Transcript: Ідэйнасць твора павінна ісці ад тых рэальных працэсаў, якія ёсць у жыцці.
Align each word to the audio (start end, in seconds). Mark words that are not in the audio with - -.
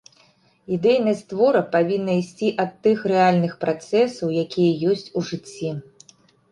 Ідэйнасць 0.77 1.21
твора 1.33 1.61
павінна 1.75 2.13
ісці 2.21 2.49
ад 2.65 2.71
тых 2.87 3.07
рэальных 3.15 3.53
працэсаў, 3.67 4.27
якія 4.47 4.71
ёсць 4.93 5.09
у 5.21 5.29
жыцці. 5.31 5.69